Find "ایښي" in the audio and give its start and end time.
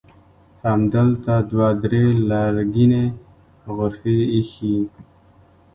4.33-4.75